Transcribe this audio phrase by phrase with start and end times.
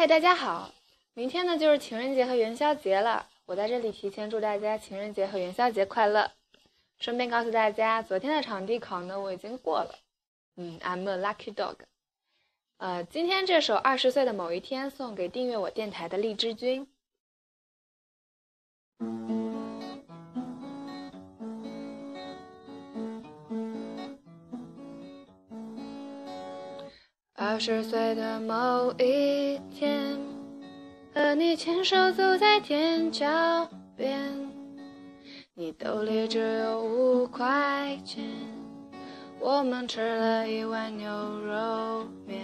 [0.00, 0.72] 嗨，大家好！
[1.12, 6.32] 明天呢就是情人节和元宵节了，我在这里提前祝大家情人节和元宵节快乐。
[6.98, 9.98] 顺便告诉大家，昨天的场地考呢我已经过了。
[10.56, 11.76] 嗯，I'm a lucky dog。
[12.78, 16.88] 呃，今天这首《二十岁的某一天》送给订阅我电台的荔枝君。
[27.50, 30.16] 二十岁的某一天，
[31.12, 34.32] 和你牵手走在天桥边，
[35.54, 38.24] 你兜里只有五块钱，
[39.40, 42.40] 我们吃了一碗牛肉面。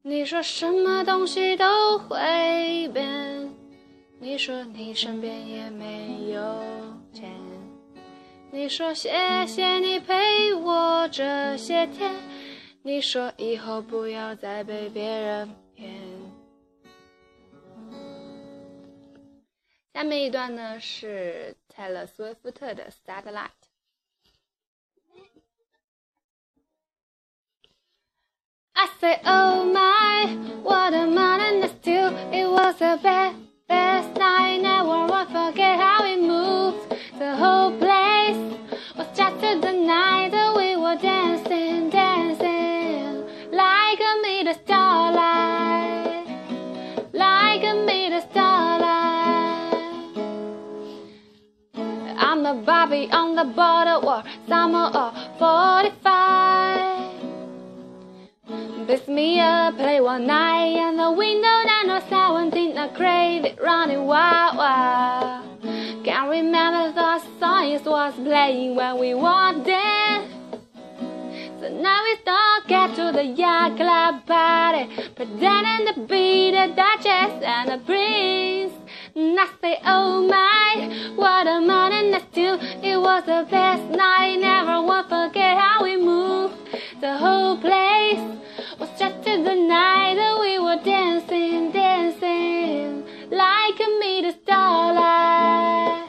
[0.00, 3.52] 你说什么东西都会变，
[4.18, 6.40] 你说你身边也没有
[7.12, 7.30] 钱，
[8.50, 9.10] 你说谢
[9.46, 12.14] 谢你陪我这些天。
[12.84, 16.00] 你说以后不要再被别人骗。
[19.94, 23.32] 下面一段呢是泰勒·斯威夫特的《Starlight》。
[28.74, 30.26] I say, oh my,
[30.64, 31.68] what a morning!
[31.80, 33.51] Still, it was a bed.
[52.52, 57.02] A Barbie on the border war, summer of 45.
[58.86, 64.58] Pick me up, play one night on the window, 917, I crave it, running wild,
[64.58, 66.04] wild.
[66.04, 70.28] Can't remember the song it was playing when we walked in.
[71.58, 77.42] So now we don't get to the yacht club party, pretending to be the Duchess
[77.44, 78.61] and the Prince.
[79.15, 84.37] And I say, oh my, what a morning, that's still, it was the best night,
[84.39, 86.55] never will forget how we moved.
[87.01, 88.19] The whole place
[88.79, 96.07] was just the night that we were dancing, dancing, like a meter starlight,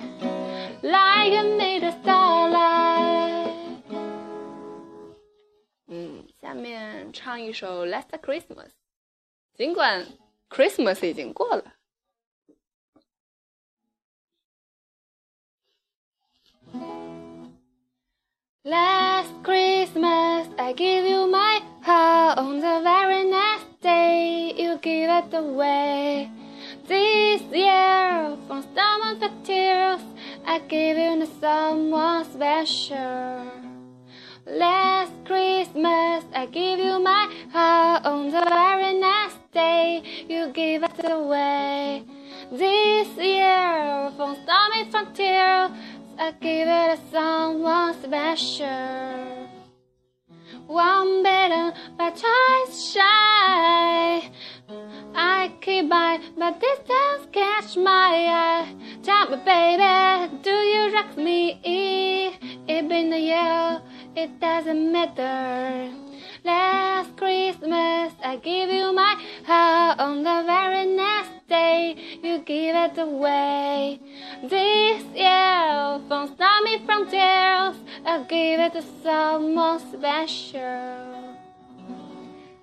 [0.82, 3.54] like a meter starlight.
[5.91, 8.69] 嗯，下面唱一首《Last Christmas》，
[9.54, 10.06] 尽管
[10.50, 11.64] Christmas 已经过了。
[20.63, 22.38] I gave you my heart.
[22.38, 26.31] On the very next day, you give it away.
[26.88, 30.00] This year, from stomach to tears,
[30.46, 33.52] I gave you to someone special.
[34.47, 38.06] Last Christmas, I gave you my heart.
[38.06, 42.06] On the very next day, you give it away.
[42.53, 45.72] This year, from stomach to tears,
[46.18, 49.53] I give it to someone special.
[50.68, 54.31] One bitten, but twice shy.
[55.16, 58.75] I keep by, but distance catch my eye.
[59.03, 61.59] Tell me, baby, do you rock me?
[62.68, 63.81] It been a year,
[64.16, 65.91] it doesn't matter.
[66.46, 69.16] Last Christmas, I gave you my
[69.46, 70.00] heart.
[70.00, 74.00] On the very next day, you give it away.
[74.44, 76.79] This year, from stormy
[78.06, 81.38] I'll give it someone special.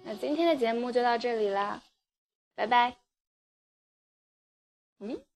[0.05, 1.83] 那今天的节目就到这里啦，
[2.55, 2.97] 拜拜。
[4.99, 5.30] 嗯。